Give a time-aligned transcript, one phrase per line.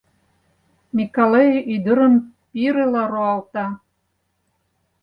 [0.95, 2.13] Микале ӱдырым
[2.51, 3.65] пирыла руалта.